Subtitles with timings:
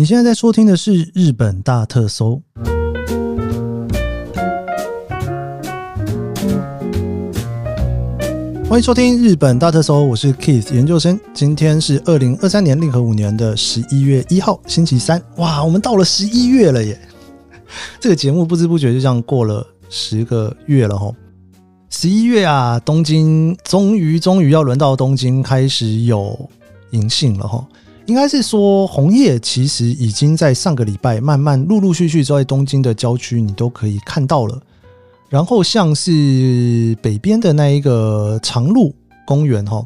[0.00, 2.40] 你现在在收听的是《日本大特搜》，
[8.66, 11.20] 欢迎收听《日本大特搜》，我是 Keith 研究生。
[11.34, 15.22] 今天是二零二三年令和五年的十一月一号，星期三。
[15.36, 16.98] 哇，我们到了十一月了耶！
[18.00, 21.12] 这个节目不知不觉就这样过了十个月了哈。
[21.90, 26.48] 十一月啊，东京终于终于要轮到东京开始有
[26.92, 27.62] 银杏了哈。
[28.10, 34.60] 应该是说红叶其实已经在上个礼拜慢慢陆陆续续在东京的郊区你都可以看到了。
[35.28, 38.92] 然后像是北边的那一个长鹿
[39.24, 39.80] 公园哈，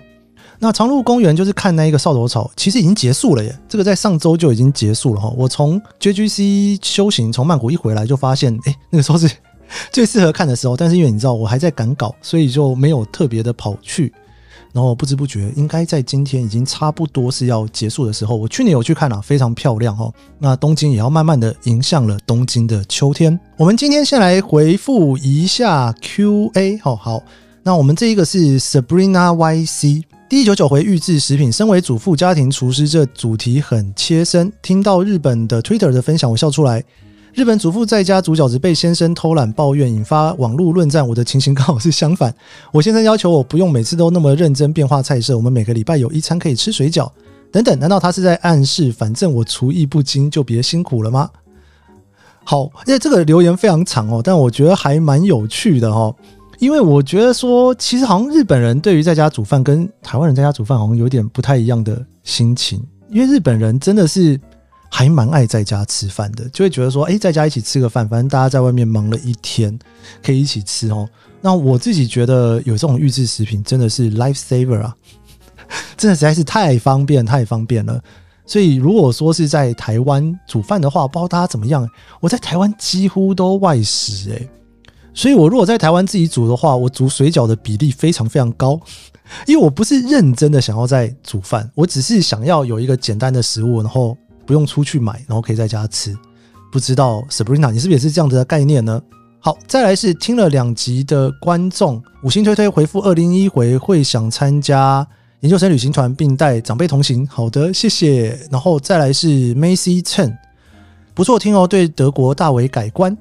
[0.59, 3.55] 那长鹿公园就是看那一个扫帚草，其实已经结束了耶。
[3.69, 5.31] 这个在上周就已经结束了哈。
[5.37, 9.31] 我从 JGC 修行从曼谷一回来就发现，哎，那个时候是
[9.93, 14.11] 最适合看的时候，但是因为你知道我还在赶稿，所以就没有特别的跑去。
[14.75, 18.35] 然后不知不觉，应该在今天已经差不多是要结束的时候。
[18.35, 20.13] 我去年有去看了，非常漂亮哦。
[20.41, 23.39] 那东京也要慢慢的迎向了东京的秋天。
[23.57, 26.97] 我们今天先来回复一下 Q&A 哦。
[26.97, 27.23] 好，
[27.63, 34.53] 那我们这一个是 Sabrina YC 第一九九回预制食品，身为主妇家庭厨师，这主题很切身。
[34.61, 36.83] 听到日本的 Twitter 的分享，我笑出来。
[37.35, 41.07] 日本主妇在家煮饺子被先生偷懒抱怨，引发网络论战。
[41.07, 42.33] 我的情形刚好是相反，
[42.71, 47.11] 我先生要求我不用每次都那么认真变化菜色，我们每个礼拜有一餐可以吃水饺
[47.51, 47.77] 等等。
[47.81, 51.29] 难道他是在暗示，反正我厨艺不精，就别辛苦了吗？
[52.45, 56.15] 好，因为这个留言非常长哦，但我觉得还蛮有趣的哈。
[56.61, 64.41] 因为我觉得说，其实好像日本人对于在家煮饭跟台湾人在家煮饭好像有点不太一样的心情，因为日本人真的是。
[64.97, 69.77] 还蛮爱在家吃饭的，就会觉得说，哎，在家一起吃个饭，反正大家在外面忙了一天，
[70.23, 71.09] 可以一起吃哦。
[71.41, 74.95] 那我自己觉得有这种预制食品真的是 life saver 啊，
[75.99, 78.01] 真的实在是太方便，太方便了。
[78.47, 81.91] 所以如果说是在台湾煮饭的话，不知道大家怎么样？
[82.21, 84.49] 我在台湾几乎都外食诶。
[85.13, 88.79] 所以我如果在台湾自己煮的话，我煮水饺的比例非常非常高，
[89.49, 94.17] 因为我不是认真的想要在煮饭，我只是想要有一个简单的食物，然后。
[94.47, 96.17] 不用出去买，然后可以在家吃。
[96.73, 99.01] 不知道 Sabrina，你是不是也是这样子的概念呢？
[99.39, 105.07] 好，再来是听了两集的观众五星推推回复二零一回会想参加
[105.41, 107.27] 研究生旅行团，并带长辈同行。
[107.27, 108.39] 好的，谢谢。
[108.51, 110.35] 然后再来是 Macy Chen，
[111.13, 113.17] 不错听哦，对德国大为改观。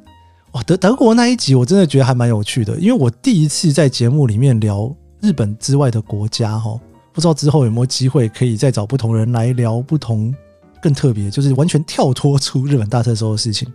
[0.54, 6.80] 哇，德德国那一集我真的觉得还蛮有趣的，因为我第一次在节目里面聊日本之外的国家哈，
[7.12, 10.34] 不知道之后有没有机会可以再找不同人来聊不同。
[10.84, 13.66] 更特别就是完全跳脱出日本大特搜的事情，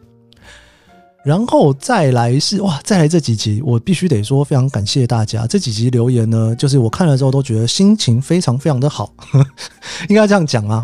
[1.24, 9.10] 然后再来是哇，再来这几集，我必须得说非常感谢大家这几集留言呢，就是我看了之后都觉得心情非常非常的好，
[10.10, 10.82] 应该这样讲啊。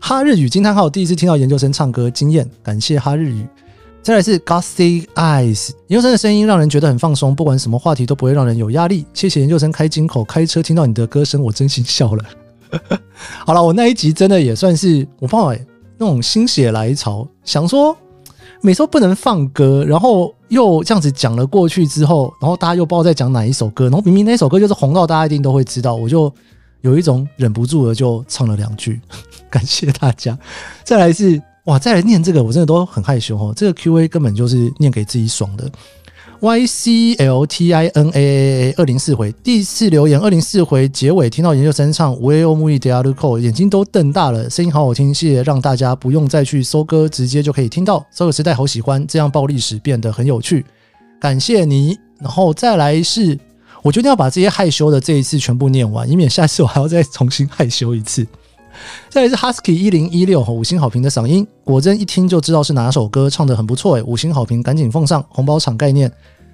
[0.00, 3.46] 哈日语惊叹号，第一次听到研究生唱歌，惊艳，感谢哈日语。
[4.02, 9.04] 再来是 Gossy Eyes，研究生的声音让人觉得很放松，不管什么话题都不会让人有压力。
[9.12, 12.24] 谢谢研究生开金口，开车听到你的歌声，我真心笑了。
[13.46, 15.52] 好了，我那一集真的也算是我不知道
[15.98, 17.96] 那种心血来潮，想说
[18.60, 26.32] 每次不能放歌，然后又这样子讲了过去之后，然后大家又不知道在讲哪一首歌，然后明明那首歌就是红到大家一定都会知道，我就
[26.82, 29.00] 有一种忍不住的就唱了两句，
[29.50, 30.38] 感谢大家。
[30.84, 35.70] 再来是哇，再来念这个我真的都很害羞哦，这个 Q A 根本就是念给自己爽的。
[36.42, 43.02] Y C L T I N A A A 二零四回第四留言，二零四回结尾听到研究生唱《We o m u i d a
[43.02, 48.02] l 眼睛都瞪大了，声音好好听，谢谢让大家不用再去搜歌，直接就可以听到。
[48.10, 50.64] 这个时代好喜欢，这样报历史变得很有趣，
[51.20, 51.98] 感谢你。
[52.18, 53.38] 然后再来是，
[53.82, 58.26] 我决定要把这些害羞的这一次全部念完，以免下次我还要再重新害羞一次。
[59.08, 66.10] 再来是 Husky 一零一六五星好评的嗓音，果真一听就知道是哪首歌，唱的很不错诶，五星好评赶紧奉上红包场概念。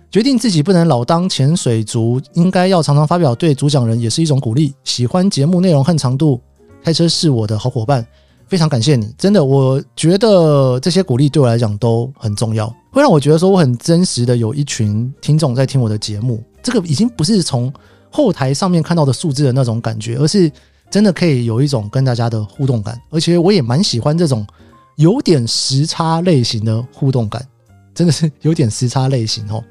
[0.09, 4.73] 决定自己不能老当潜水族，应该要常常发表，对主讲人也是一种鼓励。
[4.85, 6.41] 喜欢节目内容和长度，
[6.83, 8.07] 开车是我的好伙伴，
[8.47, 16.43] 非常感谢你，真的，我觉得这些鼓励对我来讲都很重要，会让我觉得说我很真实的有一群听众在听我的节目。
[16.63, 17.71] 这个已经不是从
[18.09, 20.51] 后台上面看到的数字的那种感觉，而是
[20.91, 24.47] 真的可以有一种跟大家的互动感，而且我也蛮喜欢这种
[24.97, 27.47] 有点时差类型的互动感，
[27.95, 29.63] 真的是有点时差类型哦。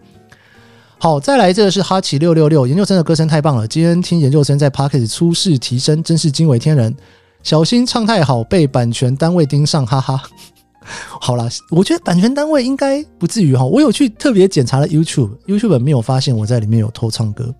[0.97, 6.95] 好，再来这个是哈奇六六六研究生的歌声太棒了，今天听研究生在 p o c k e t 出世提升，真是惊为天人。
[7.43, 10.21] 小心唱太好被版权单位盯上，哈哈。
[11.19, 17.53] 好了，我觉得版权单位应该不至于哈，我有去特别检查了 YouTube，YouTube 没有发现我在里面有偷唱歌。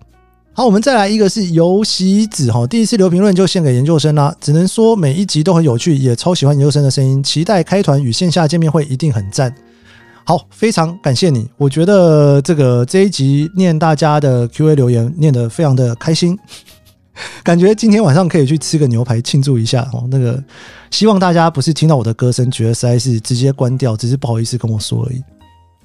[0.56, 9.54] 好，我们再来一个是游戏子哈，第一次留评论就献给研究生啦，只能说每一集都很有趣，也超喜欢研究生的声音，期待开团与线下见面会一定很赞。
[10.24, 16.38] 好，非常感谢你，我觉得这个这一集念大家的 Q A 留言念得非常的开心，
[17.44, 20.08] 感觉今天晚上可以去吃个牛排庆祝一下哦。
[20.10, 20.42] 那个
[20.90, 25.22] 希望大家不是听到我的歌声觉得实在是直接关掉，只是不好意思跟我说而已。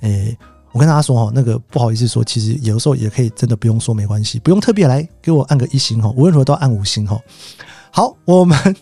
[0.04, 0.38] 诶。
[0.74, 7.20] 我跟大家说哈，那个不好意思说，其实有时候也可以真的不用说没关系，不用特别来给我按个一星哈，无论如何都按五星哈。
[7.92, 8.76] 好，我们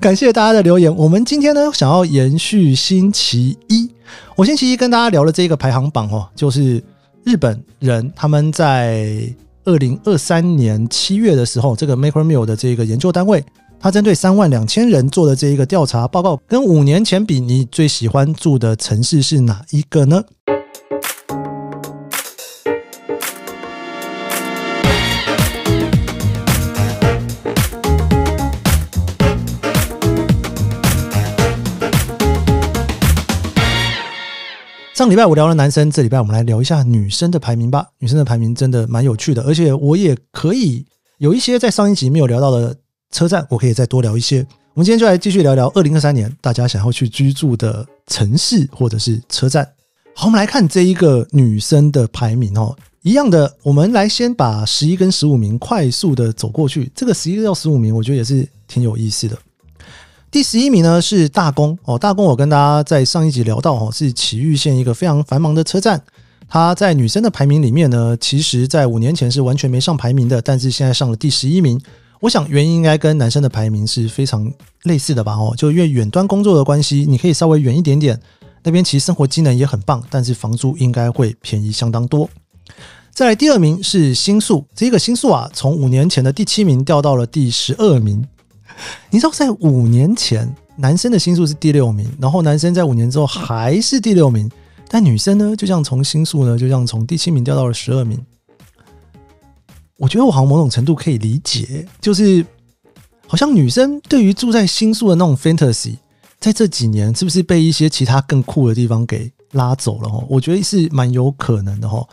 [0.00, 0.94] 感谢大家的留言。
[0.96, 3.90] 我们今天呢想要延续星期一，
[4.36, 6.82] 我星期一跟大家聊了这个排行榜哦，就是
[7.24, 9.22] 日本人他们在
[9.64, 13.44] 二零二三年七月的时候，这个 Macromeal 的这个研究单位，
[13.78, 20.24] 他针对三万两千人做的这一个调查报告，跟五年前比，你最喜欢住的城市是哪一个呢？
[34.98, 37.86] 上礼拜我聊了男生，这礼拜我们来聊一下女生的排名吧。
[38.00, 40.84] 女生的排名真的蛮有趣的，而且我也可以
[41.18, 42.76] 有一些在上一集没有聊到的
[43.12, 44.44] 车站，我可以再多聊一些。
[44.74, 49.64] 我们今天就来继续聊聊二零二三年大家想要去居住的城市或者是车站。
[50.16, 56.90] 好，我们来看这一个女生的排名哦，一样的，我们来先把十一跟十五名快速的走过去。
[56.92, 59.38] 这个十一到十五名，我觉得也是挺有意思的。
[60.30, 66.02] 第十一名呢是大宫哦，大宫我跟大家在上一集聊到哦，是埼玉县一个非常繁忙的车站。
[66.46, 71.80] 它在女生的排名里面呢，其实在五年前是完全没上排名的，但是现在上了第十一名。
[72.20, 74.52] 我想原因应该跟男生的排名是非常
[74.82, 75.32] 类似的吧？
[75.34, 78.20] 哦，就因为远端工作的关系，你可以稍微远一点点，
[78.64, 82.28] 那边其实生活机能也很棒，但是房租应该会便宜相当多。
[83.12, 88.26] 再来第二名是新宿，这个新宿啊，从五年前的第七名掉到了第十二名。
[89.10, 94.50] 你知道，在五年前，男生的星数是第六名，然后男生在五年之后还是第六名，
[94.88, 98.18] 但女生呢，就像从星数呢，就像从第七名掉到了十二名。
[99.96, 102.44] 我觉得我好像某种程度可以理解，就是
[103.26, 105.96] 好像女生对于住在星宿的那种 fantasy，
[106.38, 110.08] 在这几年是不是被一些其他更酷的地方给拉走了？
[110.08, 111.88] 哈，我觉得是蛮有可能的。
[111.88, 112.06] 哈，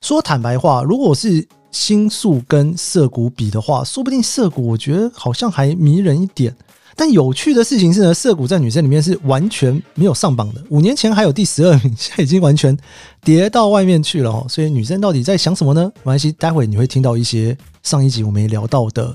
[0.00, 1.46] 说坦白话，如果是。
[1.74, 6.54] 星宿跟涩谷比的话，说不定涩谷我觉得好像还迷人一点。
[6.94, 10.62] 但有趣的事情是呢，涩谷在女生里面是完全没有上榜的。
[10.70, 12.78] 五年前还有第十二名，现在已经完全
[13.24, 14.46] 跌到外面去了哦。
[14.48, 15.90] 所以女生到底在想什么呢？
[15.96, 19.12] 没关系，待会你会听到一些上一集我没聊到的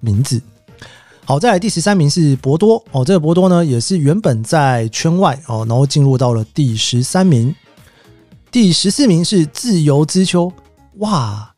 [0.00, 0.42] 名字。
[1.24, 7.54] 好，再来第十三名是博多哦，这个博多呢也是原本在圈外哦，然后进入到了第十三名。
[8.50, 10.52] 第十四名是自由之秋，
[10.96, 11.49] 哇！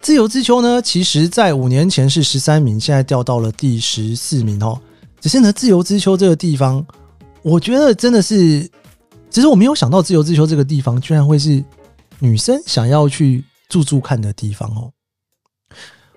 [0.00, 4.80] 自由之丘呢，其实在五年前是十三名，现在掉到了第十四名哦。
[5.20, 6.86] 只是呢，自由之丘这个地方，
[7.42, 8.62] 我觉得真的是，
[9.28, 11.62] 其实我没有想到自由之丘这个地方居然会是
[12.20, 14.92] 女生想要去住住看的地方哦。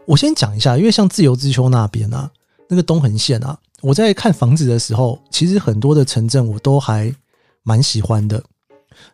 [0.05, 2.29] 我先讲一下，因为像自由之丘那边啊，
[2.69, 7.13] 那个东横线啊，我在看房子的时候，其实很多的城镇我都还
[7.63, 8.41] 蛮喜欢的。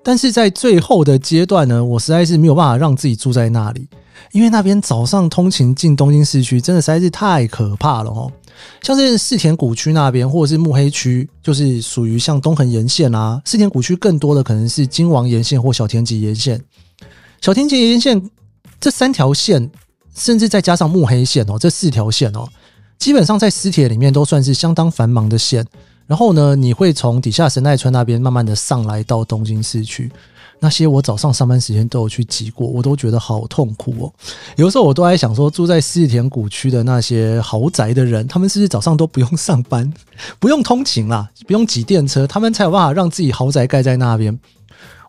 [0.03, 3.87] 但是在最后的阶段呢，我实在是没有办法让自己住在那里，
[4.31, 8.31] 因为那边早上通勤进东京市区真的实在是太可怕了哦。
[8.81, 13.39] 像是四田谷区那边，或者是目黑区，就是属于像东横沿线啊。
[13.45, 16.59] 四田谷区更多的可能是金王沿线或小田急沿线。
[17.39, 18.29] 小田急沿线
[18.79, 19.69] 这三条线，
[20.15, 22.47] 甚至再加上目黑线哦，这四条线哦，
[22.97, 25.63] 基本上在私铁里面都算是相当繁忙的线。
[26.07, 30.09] 然后呢，你会从底下神奈川那边慢慢的上来到东京市区，
[30.59, 34.13] 那些我早上上班时间都有去挤过，我都觉得好痛苦哦。
[34.55, 39.93] 有的时候我都在想说，住在四田谷区的那些豪宅的人，他们是不是早上都不用上班，
[40.39, 44.39] 不用通勤啦，不用挤电车，他们才有办法让自己豪宅盖在那边。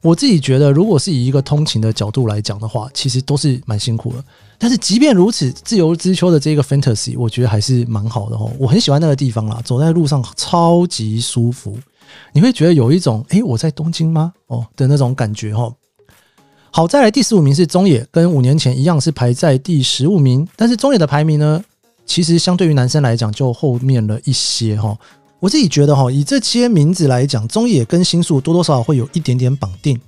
[0.02, 4.22] 我自己觉得，如果是以一个通勤的角度来讲的话，其实都是蛮辛苦的。
[4.56, 8.50] 但是即便如此，自由之秋的这个 fantasy，我觉得还是蛮好的哦。
[8.58, 11.78] 我很喜欢那个地方啦，走在路上超级舒服，
[12.32, 14.32] 你会觉得有一种诶，我在东京吗？
[14.46, 15.72] 哦的那种感觉哈。
[16.70, 20.46] 好，再来第十五名是中野，跟五年前一样是排在第十五名。
[20.54, 21.64] 但是中野的排名呢，
[22.04, 24.96] 其实相对于男生来讲就后面了一些哈。
[25.40, 29.98] 我自己觉得哈，以这些名字来讲，中野跟新宿多多少少会有一点点绑定。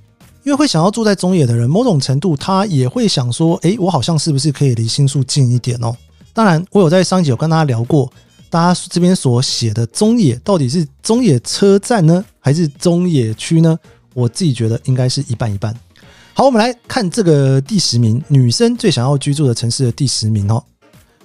[0.43, 5.95] 因为会想要住在中野的人，某种程度他也会想说：“诶，我好像是不是可以离新宿近一点哦？”
[6.33, 8.11] 当然，我有在上一集有跟大家聊过，
[8.49, 13.79] 大家这边所写的中野到底是中野车站呢，还是中野区呢？
[14.15, 15.73] 我自己觉得应该是一半一半。
[16.33, 20.65] 好，我们来看这个第十名，女生最想要居住的城市的第十名哦。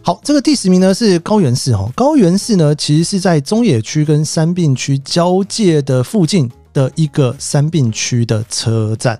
[0.05, 1.91] 好，这个第十名呢是高原市哦。
[1.95, 9.19] 高原市呢其实是在中野区跟三病区交界的附近的一个三病区的车站。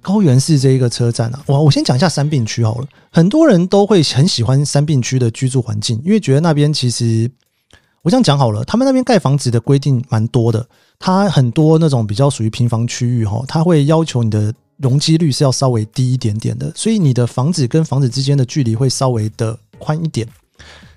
[0.00, 2.86] 高原市这一个车站啊，哇，我先讲一下三病区好了。
[3.10, 7.30] 很多人都会很喜欢三病区的居住环境，因为觉得那边其实
[8.00, 10.66] 我这样讲好了，他们那边盖房子的规定蛮多的。
[10.98, 20.26] 它很多那种比较属于平房区域哈，它会要求你的容积率是要稍微低一点点的，所以你的房子跟房子之间的距离会稍微的宽一点。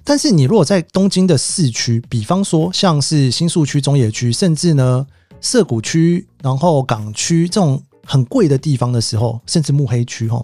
[0.03, 5.05] 但是你如果在东京的市区，比方说像是新宿区、中野区，甚至呢
[5.39, 10.43] 涩谷区，然后港区这种很贵的地方的时候，甚至目黑区哈，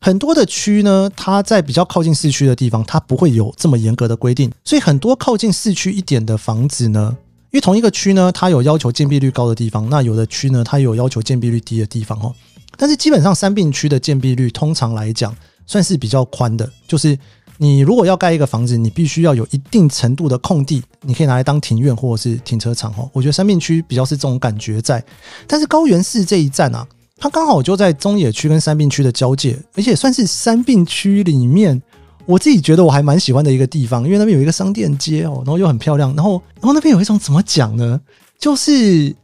[0.00, 7.18] 很多的区呢，它在比较靠近市区的地方，它不会有这么严格的规定，所以很多靠近市区一点的房子呢。
[7.50, 12.32] 因为同一个区呢，它有要求建蔽率高的地方，那有的区呢，它有要求建蔽率低的地方哦。
[12.76, 15.36] 但是基本上三病区的建蔽率通常来讲
[15.66, 17.18] 算是比较宽的，就是
[17.62, 23.06] 你如果要盖一个房子，你必须要有一定程度的空地，你可以拿来当庭院或者是停车场哦。
[23.12, 25.04] 我觉得三病区比较是这种感觉在，
[25.46, 26.86] 但是高原市这一站啊，
[27.18, 31.82] 它刚好就在中野区跟三病区的交界，而且算是三病区里面。
[32.26, 38.00] 我自己觉得我还蛮喜欢的一个地方，因为那边有一个商店街哦，然后又很漂亮，然后然后那边有一种怎么讲呢？
[38.38, 39.14] 就是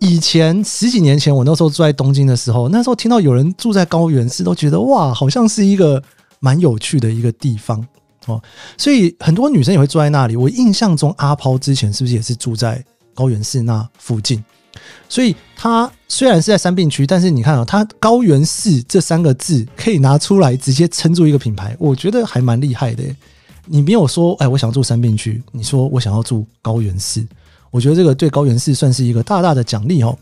[0.00, 6.02] 以前十几年前我那时候住在东京的时候，那时候听到有人住在高原市，都觉得哇，好像是一个
[6.40, 7.86] 蛮有趣的一个地方
[8.26, 8.42] 哦。
[8.76, 10.34] 所以很多女生也会住在那里。
[10.34, 14.42] 我印象中阿抛之前是不是也是住在高原市那附近？
[15.08, 23.04] 所以它虽然是在三病区，但是你看啊，它高原市这三个字可以拿出来直接撑住一个品牌，我觉得还蛮厉害的。
[23.66, 27.26] 你没有说，哎，我想要住三病区，你说我想要住高原市，
[27.70, 30.16] 我觉得这个对高原市算是一个大大的奖励哦。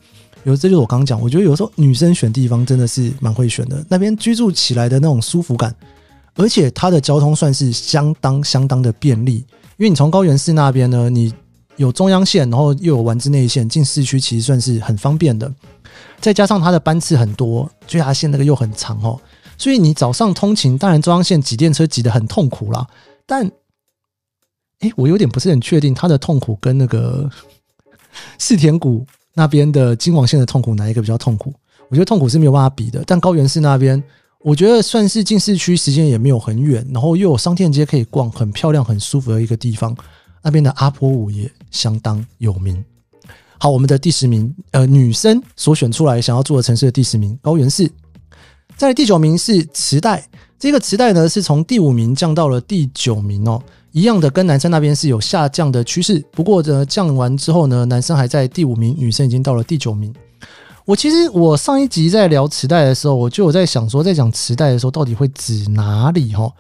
[0.45, 5.75] 有这就是我刚讲，我觉得有时候女生选地方真的是蛮会选的，那边居住起来的那种舒服感，
[6.39, 9.45] 而且它的交通算是相当相当的便利，
[9.77, 11.35] 因为你从高原市那边呢，你。
[11.77, 15.49] 有中央线，然后又有丸之内线，进市区其实算是很方便的。
[16.21, 19.17] 再加上它的班次很多，JR 线那个又很长哦，
[19.57, 22.85] 所以你早上通勤，当然中央线挤电车挤得很痛苦啦。
[23.25, 23.49] 但，
[24.81, 27.31] 哎，我有点不是很确定，它的痛苦跟那个
[28.41, 31.55] 四田谷那边的金王线的痛苦哪一个比较痛苦？
[31.89, 33.05] 我觉得痛苦是没有办法比的。
[33.07, 34.03] 但高原市那边，
[34.49, 39.95] 我觉得算是进市区时间也没有很远，然后又有商店街可以逛，很漂亮、很舒服的一个地方。
[40.43, 42.83] 那边的阿婆舞也相当有名。
[43.59, 47.91] 好，我们的第十名，呃，女生所选出来想要住的城市的第十名，高原市。
[48.75, 50.27] 在第九名是池袋，
[50.59, 53.63] 这个池袋呢是从第五名降到了第九名哦，
[53.93, 56.25] 一样的跟男生那边是有下降的趋势。
[56.31, 60.11] 不过呢，降完之后呢，男生还在第五名，女生已经到了第九名。
[60.89, 66.33] 我其实我上一集在聊池袋的时候，我就有在想说，在讲池袋的时候，到底会指哪里？
[66.33, 66.51] 哈。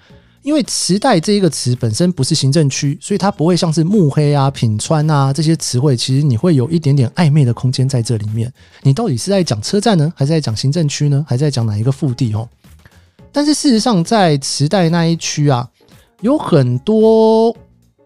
[0.42, 8.52] 因为池袋这一个词本身不是行政区，所以它不会像是目黑啊、品川啊这些词汇，其实你会有一点点暧昧的空间在这里面。
[8.82, 12.46] 你到底是在讲车站呢，还是在讲行政区呢，还是在讲哪一个腹地哦？
[13.32, 15.66] 但是事实上，在池袋那一区啊，
[16.20, 17.56] 有很多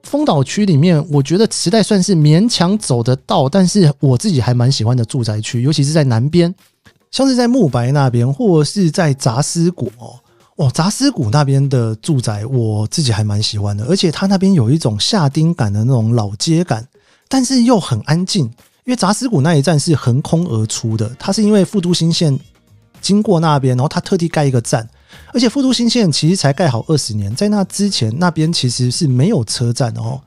[0.03, 6.55] 丰岛区里面，我觉得池袋算是勉强走得到，但是我自己还蛮喜欢的住宅区，尤其是在南边，
[7.11, 10.15] 像是在木白那边，或是在杂司谷哦。
[10.57, 16.87] 哦，杂司谷那边的住宅，我自己还蛮喜欢的，而且它那边有一种下町感的那种老街感，
[17.27, 18.45] 但是又很安静。
[18.85, 22.39] 因为杂司谷那一站是横空而出的，它是因为富都新线
[23.01, 24.87] 经过那边，然后它特地盖一个站，
[25.33, 30.21] 而且富都新线其实才盖好二十年，在那之前那边其实是没有车站的哦。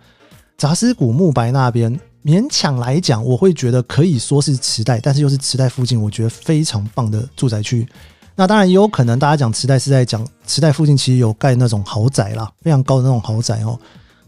[0.57, 7.87] 杂司谷木白那边勉强来讲，我会觉得可以说是池袋，但是又是池袋附近，我觉得非常棒的住宅区。
[8.35, 13.79] 那当然也有可能，大家讲池袋是在讲池袋附近，其实有盖那种豪宅啦，非常高的那种豪宅哦。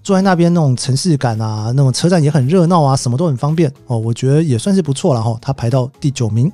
[0.03, 3.97] 住在那边那种城市感啊，那种车站也很热闹啊，什么都很方便哦。
[3.97, 5.37] 我觉得也算是不错了哈。
[5.41, 6.49] 它排到第九名。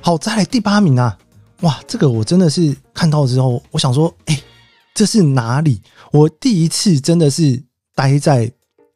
[0.00, 1.18] 好，再来第八名啊！
[1.62, 4.40] 哇，这个我真的是看到之后，我想说，哎，
[4.94, 5.80] 这是哪里？
[6.12, 7.62] 我第一次真的是
[7.94, 8.52] 待在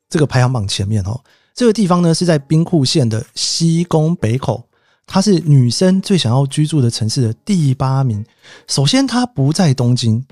[0.09, 1.21] 这个排行榜前面哦。
[1.55, 4.63] 这个地方呢是在兵库县的西宫北口。
[5.09, 8.25] 它是女生最想要居住的城市的第八名。
[8.67, 10.27] 首先，它不在东京，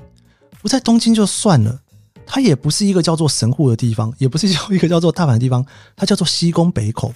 [0.61, 1.79] 不在东京就算了，
[2.26, 5.64] 它也不是一个叫做神户的地方，也不是叫一个叫做大阪的地方，
[5.95, 7.14] 它叫做西宫北口。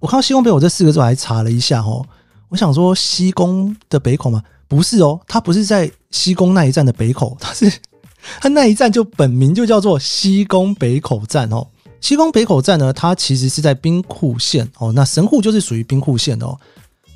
[0.00, 2.04] 我看到西宫北口这四个字，我还查了一下哦。
[2.48, 4.42] 我想说西宫的北口吗？
[4.66, 7.72] 不是哦，它不是在西宫那一站的北口，它是
[8.40, 11.66] 它那一站就本名就叫做西宫北口站哦。
[12.00, 14.92] 西宫北口站呢，它其实是在兵库县哦。
[14.92, 16.58] 那神户就是属于兵库县哦。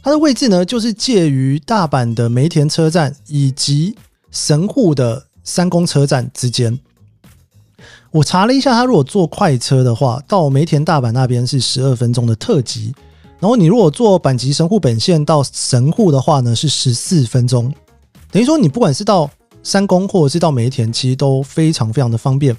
[0.03, 3.97] 它的位置呢，就是介于大阪的梅田车站以及
[4.31, 6.79] 神户的三宫车站之间。
[8.11, 12.95] 我查了一下，它如果坐快车的话，到梅田大阪那边是十二分钟的特急。
[13.43, 17.75] 然后你如果坐阪急神户本线到神户的话呢，是十四分钟。
[18.31, 19.29] 等于说你不管是到
[19.65, 22.57] 三宫或者是到梅田，其实都非常非常的方便。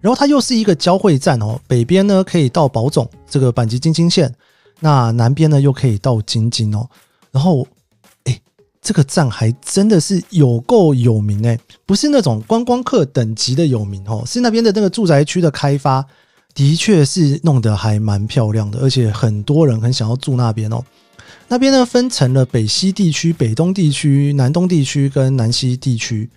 [0.00, 4.32] 然后它又是一个交汇站哦，北边呢可以到宝冢这个阪急京津线，
[4.78, 6.88] 那南边呢又可以到京津哦。
[7.32, 7.66] 然后，
[8.22, 8.40] 哎，
[8.80, 16.06] 这个站还真的是有够有名哎，不是那种观光客等级的有名哦，是那边的那个住宅区的开发，
[16.54, 20.84] 的确是弄得还蛮漂亮的，而且很多人很想要住那边哦。
[21.48, 26.28] 那边呢分成了北西地区、北东地区、南东地区跟南西地区。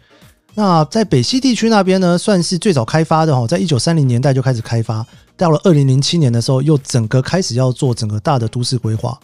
[0.54, 5.06] 那在北西地区那边呢，算是最早开发的哦，在一九三零年代就开始开发，
[5.36, 9.20] 到了二零零七年的时候，又整个开始要做整个大的都市规划。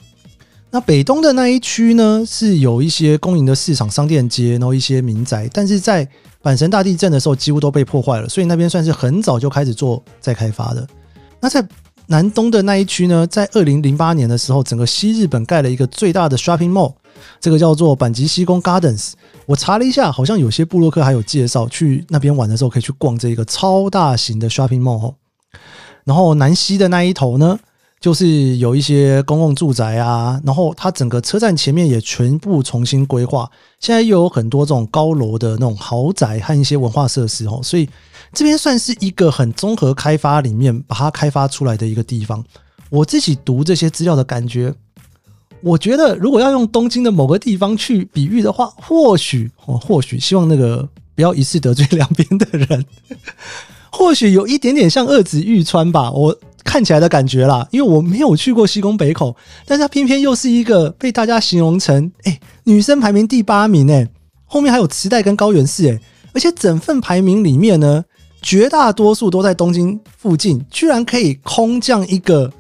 [0.74, 6.08] 那北东的那一区呢，是有一些公营的市场、商店街，然后一些民宅，但是在
[6.42, 10.88] 阪神大地震的时候，几乎都被破坏了，所以那边算是很早就开始做再开发的。
[11.42, 11.68] 那在
[12.08, 16.94] 南东的那一区呢，在二零零八年的时候，整个西日本盖了一个最大的 shopping mall，
[17.42, 19.12] 这个叫做阪急西宫 Gardens。
[19.46, 25.16] 我查了一下，好像有些布洛克还有介绍，去那边玩的时候可以去逛这一个超大型的 shopping mall。
[26.06, 27.60] 然后南西的那一头呢，
[28.02, 37.88] 就是有一些公共住宅啊，然后它整个车站前面也全部重新规划，现在又有很多这种高楼的那种豪宅和一些文化设施哦，所以
[38.34, 42.44] 这边算是一个很综合开发里面把它开发出来的一个地方。
[42.90, 44.74] 我自己读这些资料的感觉。
[45.64, 52.84] 我觉得，如果要用东京的某个地方去比喻的话，或许哦，或许希望那个不要一次得罪两边的人，
[53.94, 64.08] 或许有一点点像二子玉川吧，我看起来的感觉啦，因为我没有去过西宫北口，但是它偏偏又是一个被大家形容成，哎，女生排名第八名，哎，
[64.46, 66.00] 后面还有池袋跟高原市，哎，
[66.34, 68.04] 而且整份排名里面呢，
[68.42, 72.52] 绝大多数都在东京附近，居然可以空降一个。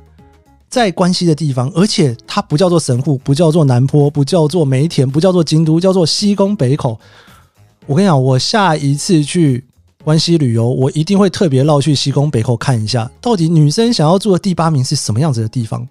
[0.69, 6.97] 在关西的地方，而且它不叫做神户，不叫做南坡，不叫做梅田，不叫做京都，叫做西宫北口。
[7.87, 9.65] 我跟你讲，我下一次去
[10.03, 15.87] 关西旅游，我一定会特别绕去西宫北口看一下，到底女生想要住的第八名是什么样子的地方。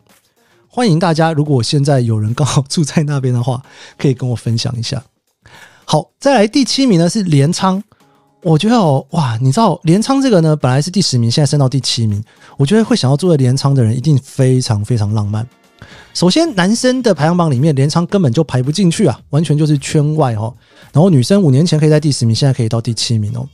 [0.68, 3.62] 欢迎大家，如果现在有人刚好住在那边的话，
[3.96, 5.02] 可以跟我分享一下。
[5.84, 7.82] 好，再来第七名呢是镰仓。
[8.42, 12.22] 我觉得哦，哇，你知道镰仓这个呢，本来是第十名，现在升到第七名。
[12.56, 15.46] 我觉得会想要住在镰仓的人，一定非常非常浪漫。
[16.14, 20.52] 首先，男生的排行榜里面，镰仓根本就排不进去啊，完全就是圈外哦。
[20.92, 23.46] 然后，女生五年前可以在第十名，现在可以到第七名哦。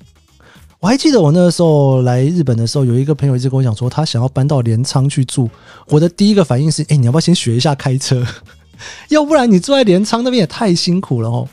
[0.80, 5.48] 我还记得我那个时候来日本的时候，有一个朋友一直跟我讲说，他想要搬到镰仓去住。
[5.88, 8.24] 我的第一个反应是，哎，你要不要先学一下开车？
[9.08, 11.48] 要不然你住在镰仓那边也太辛苦了哦。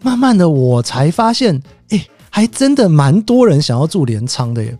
[0.00, 2.06] 慢慢的，我才发现，哎。
[2.34, 4.74] 还真的蛮多人想要住镰仓的耶！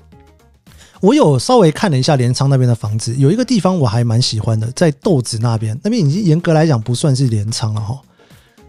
[1.02, 5.78] 我有稍微看了一下镰仓那边的房子，有一个地方我还蛮喜欢的，在豆子那边。
[5.84, 8.00] 那边已经严格来讲不算是镰仓了哈，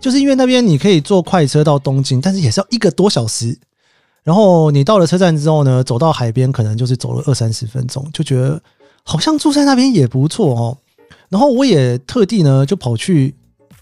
[0.01, 3.57] 就是因为那边你可以坐快车到东京，但是也是要一个多小时。
[4.23, 8.61] 然后你到了车站之后呢，走到海边可能就是走了二三十分钟，就觉得
[9.03, 10.77] 好像住在那边也不错哦。
[11.29, 13.35] 然后我也特地呢就跑去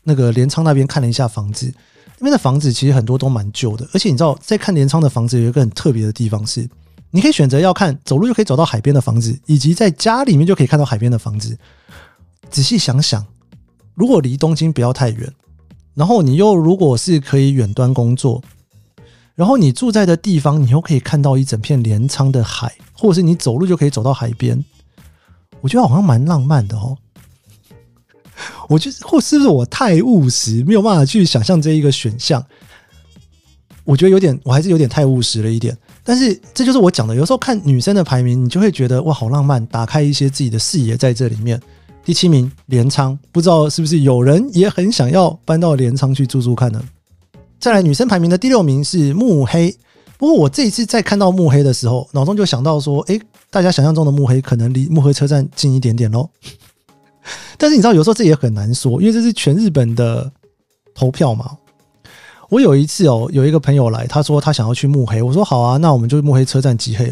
[0.03, 1.71] 那个镰仓那边看了一下房子。
[2.17, 6.69] 那边的房子其实很多都蛮旧的，而且你知道，在看镰仓的房子有一个很特别的地方是，
[7.09, 11.57] 你可以选择要看走路就可以走到海边的房子，以及在家里面就可以看到海边的房子。
[12.51, 13.25] 仔细想想，
[13.95, 15.33] 如果离东京不要太远，
[15.95, 18.43] 然后你又如果是可以远端工作，
[19.35, 24.63] 然后你住在的地方，你又可以看到一整片镰仓的海，或者是你走路就可以走到海边，
[25.61, 26.97] 我觉得好像蛮浪漫的哦。
[28.67, 32.43] 我觉得，或是不是我太务实，没有办法去想象这一个选项？
[33.83, 35.75] 我觉得有点，我还是有点太务实了一点。
[36.03, 41.59] 但是这就是我讲的，有时候看女生的排名，你就会觉得哇，好浪漫，打开一些自己的视野在这里面。
[42.03, 46.83] 第七名，镰仓，不知道是不是有人也很想要搬到镰仓去住住看呢？
[47.61, 49.71] 再来，女生排名的第六名是木黑。
[50.17, 53.21] 不过我这一次在看到木黑的时候，脑中就想到说，诶，
[53.51, 56.27] 大家想象中的木黑可能离木黑车站近一点点喽。
[57.59, 60.31] 但是你知道，有时候这也很难说，因为这是全日本的
[60.95, 61.55] 投票嘛。
[62.49, 67.05] 我有一次哦，有一个朋友来，他说他想要去木黑，我说好啊，那我们就木黑车站集合。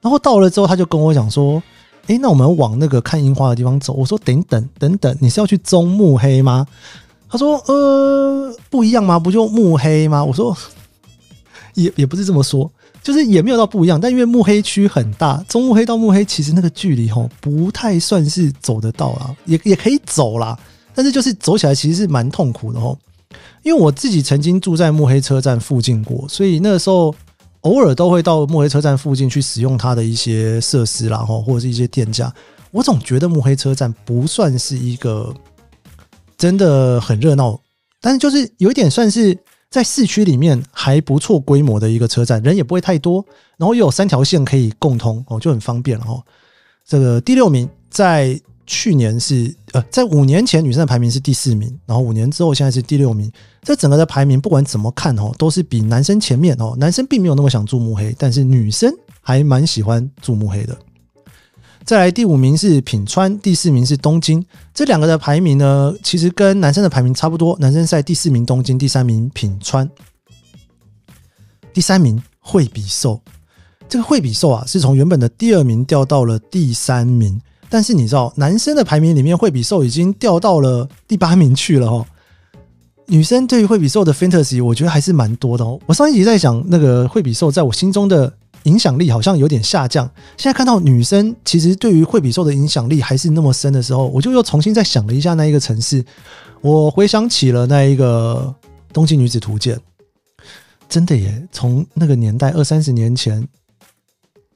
[0.00, 1.62] 然后到了之后，他就跟我讲说
[2.08, 6.66] ：“诶，那我们往那个看樱花的地方走。”我说：“等等等等，你是要去中木黑吗？”
[7.34, 9.18] 他说：“呃，不一样吗？
[9.18, 10.56] 不就木黑吗？”我说
[11.74, 12.70] ：“也也不是这么说。”
[13.02, 20.56] 就是也没有到不一样，但因为目黑区很大，中目黑到目黑其实那个距离吼不太算是走得到啦，也也可以走啦，
[20.94, 22.96] 但是就是走起来其实是蛮痛苦的哦。
[23.64, 27.12] 因为我自己曾经住在墨黑车站附近过，所以那个时候
[27.62, 32.32] 偶尔都会到墨黑车站附近去使用它的一些设施啦，吼，或者是一些店家。
[32.70, 35.34] 我总觉得墨黑车站不算是一个
[36.36, 37.60] 真的很热闹，
[38.00, 39.36] 但是就是有一点算是
[39.70, 43.24] 在市区里面还不错规模的一个车站，人也不会太多，
[43.56, 46.22] 然后又有三条线可以共通哦，就很方便了哦。
[46.86, 48.40] 这个第六名在。
[48.66, 53.30] 去年是呃，在五年前女生的排名是第四名，然后五年之后现在是第六名。
[53.62, 56.74] 这整个的排名不管怎么看哦，都是比男生前面哦。
[56.78, 60.74] 男生并没有那么想住慕黑，但是女生还蛮喜欢住慕黑的。
[61.84, 64.42] 再来第五名是品川，第四名是东京。
[64.72, 67.54] 这两个的排名呢，其实跟男生的排名差不多。
[67.60, 69.88] 男生在第四名东京，第三名品川，
[71.74, 73.20] 第三名惠比寿。
[73.86, 77.38] 这个惠比寿啊，是从原本的第二名掉到了第三名。
[77.68, 82.06] 但是你知道，男生的排名里面，惠比寿已经掉到了第八名去了哈。
[83.06, 85.78] 女生对于惠比寿的 fantasy，我觉得还是蛮多的哦。
[85.84, 88.32] 我上一集在想，那个惠比寿在我心中的
[88.64, 90.04] 影响力好像有点下降。
[90.36, 96.04] 现在看到女生其实对于惠比寿的影响力还是那么深的时候，我就又重新再想了一下那一个城市。
[96.60, 98.54] 我回想起了那一个
[98.92, 99.78] 东京女子图鉴，
[100.88, 101.48] 真的耶！
[101.50, 103.46] 从那个年代二三十年前，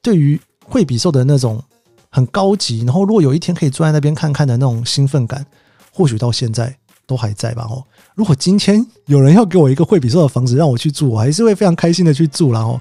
[0.03, 1.62] 对于惠比寿的那种。
[2.11, 5.44] 很高级，然后如果有一天可以坐在那边看看的那种兴奋感，
[5.92, 6.75] 或许到现在
[7.07, 7.66] 都还在吧。
[7.68, 12.51] 哦，如果今天有人要给我一个惠比寿的房子让我去住，我还是会非常开心的去住。
[12.51, 12.81] 然后，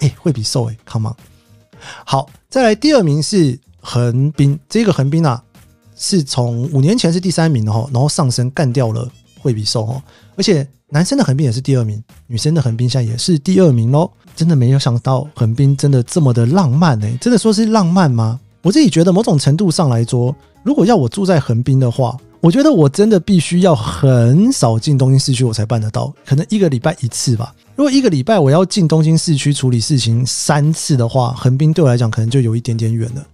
[0.00, 1.14] 哎，惠比寿，哎，come on。
[2.04, 5.42] 好，再来第二名是横滨，这个横滨啊，
[5.96, 10.02] 是从五年前是第三名的哈，然后上升干掉了惠比寿哦，
[10.36, 14.10] 而且男生的横滨也是第二名，女生的横滨现在也是第二名喽。
[14.36, 18.40] 真的没有想到横滨真的这么的浪漫哎，真的说是浪漫吗？
[18.62, 26.12] 我自己觉得，某种程度上来说，如果要我住在横滨的话，我觉得我真的必须要很少进东京市区，我才办得到。
[26.26, 27.54] 可能一个礼拜一次吧。
[27.74, 33.26] 如果一个礼拜我要进东京市区处理事情三次的话，横滨对我来讲可能就有一点点远了。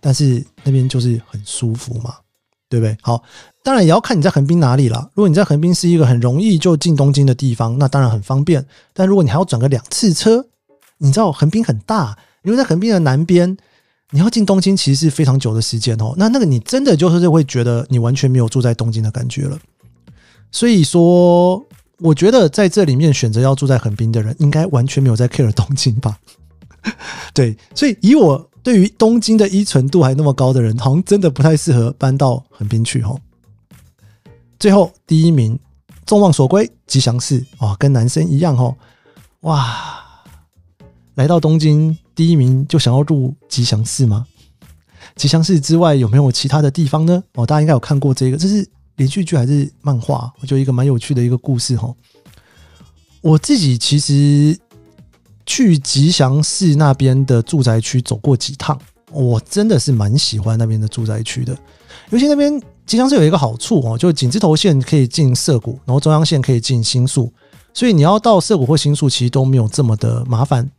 [0.00, 2.14] 但是那边就是很舒服嘛，
[2.70, 2.96] 对不对？
[3.02, 3.22] 好，
[3.62, 5.10] 当然也要看你在横滨哪里了。
[5.12, 8.64] 如果你在横滨是一个很容易就进东京的地方，那当然很方便。
[8.94, 10.42] 但如果你还要转个两次车，
[10.96, 13.54] 你知道横滨很大，因为在横滨的南边。
[14.10, 19.58] 你要进东京其实是非常久的时间哦，那那个你真的就是会觉得你完全没有住在东京的感觉了。
[20.52, 21.60] 所以说，
[21.98, 26.16] 我觉得在这里面选择要住在横滨的人，应该完全没有在 care 东京吧？
[27.34, 33.18] 对，所以以我对于东京的依存度还那么高的人，好像真的不太适合搬到横滨去哦。
[34.60, 35.58] 最后第一名，
[36.06, 38.76] 众望所归，吉祥寺啊，跟男生一样哦，
[39.40, 40.24] 哇，
[41.16, 41.98] 来到东京。
[42.16, 44.26] 第一名就想要入吉祥寺吗？
[45.14, 47.22] 吉祥寺之外有没有其他的地方呢？
[47.34, 50.32] 哦，大家应该有看过这个，这是连续剧还是漫画？
[50.40, 51.94] 我觉得一个蛮有趣的一个故事哈。
[53.20, 54.58] 我自己其实
[55.44, 58.78] 去吉祥寺那边的住宅区走过几趟，
[59.12, 61.56] 我真的是蛮喜欢那边的住宅区的。
[62.10, 67.32] 尤其那边吉祥寺有一个好处哦，就井字头线可以进涩谷，然后中央线可以进新宿，
[67.74, 70.70] 所以你要到涩谷或新宿其实都没有这么的麻烦。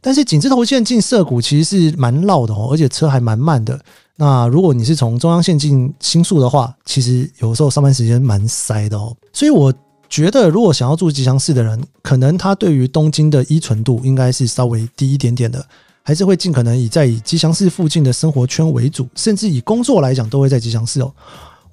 [0.00, 3.78] 但是井字头线进涩谷其实是蛮绕的哦，而且车还蛮慢的。
[4.16, 9.16] 那如果你是从中央线进新宿的话，其实有时候上班时间蛮塞的哦。
[9.32, 9.72] 所以我
[10.08, 15.64] 觉得，如果想要住吉祥寺的人，可能他对于东京的依存度应该是稍微低一点点的，
[16.02, 21.12] 还是会尽可能以在以吉祥寺附近的生活圈为主，甚至以工作来讲都会在吉祥寺哦。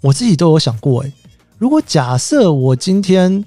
[0.02, 1.12] 我自己都有想过，诶，
[1.58, 3.44] 如果假设我今天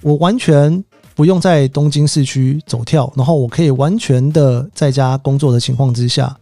[0.00, 0.84] 我完全。
[1.14, 6.36] 不用在东京市区走跳，然后我可以完全的在家工作的情况之下，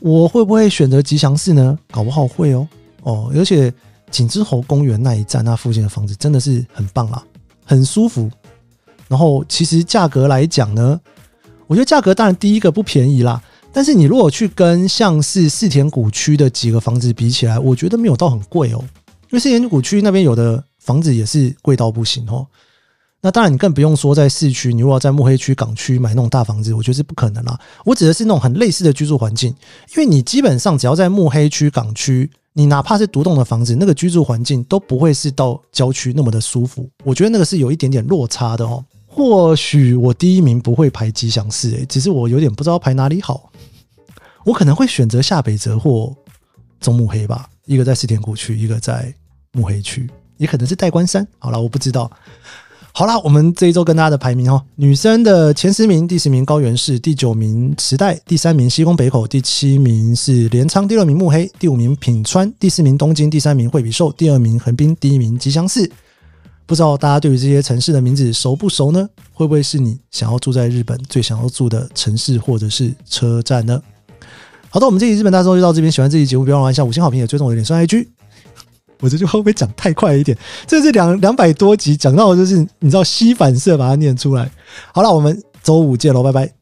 [0.00, 1.78] 我会不会选择吉祥寺呢？
[1.90, 2.68] 搞不好会哦
[3.02, 3.72] 哦，而且
[4.10, 7.22] 景之侯公园那一站那附近的房子真的是很棒啦，
[7.64, 8.30] 很舒服。
[9.08, 11.00] 然后其实价格来讲呢，
[11.66, 22.46] 我觉得价格当然第一个不便宜啦，但是你如果去跟像是四田谷区的几个房子比起来，我觉得没有到很贵哦，因为四田谷区那边有的房子也是贵到不行哦。
[23.22, 27.58] 那当然，你更不用说在市区，你如果要在墨黑区、港区买那种大房子，我觉得是不可能啦。
[27.84, 29.50] 我指的是那种很类似的居住环境，
[29.94, 36.88] 因为你基本上只要在墨黑区、港区，你哪怕是独栋的房子，那个居住环境都不会是到郊区那么的舒服。
[37.04, 38.82] 我觉得那个是有一点点落差的哦。
[39.06, 43.52] 或许我第一名不会排吉祥寺，诶，只是我有点不知道排哪里好。
[44.46, 46.16] 我可能会选择下北泽或
[46.80, 49.12] 中目黑吧，一个在四田谷区，一个在
[49.52, 51.26] 目黑区，也可能是代官山。
[51.38, 52.10] 好了，我不知道。
[52.92, 65.90] 好啦，我们这一周跟大家的排名哦，女生的前十名，第十名高原市，第九名池袋，第三名西宫北口，第七名是镰仓，第六名目黑，第五名品川，第四名东京，第三名惠比寿，第二名横滨，第一名吉祥寺。
[66.66, 69.08] 不知道大家对于这些城市的名字熟不熟呢？
[69.32, 73.80] 会不会是你想要住在日本最想要住的城市或者是车站呢？
[74.68, 75.90] 好的，我们这期日本大周就到这边。
[75.90, 78.06] 喜欢这期节目，别忘了按下五星好评，也追踪我的脸上 IG。
[79.00, 80.36] 我这句话会不会讲太快一点？
[80.66, 84.50] 这是两两百多集讲到，就是你知道吸反射把它念出来。
[84.92, 86.59] 好了，我们周五见喽，拜拜。